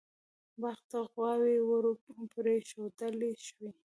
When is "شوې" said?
3.45-3.69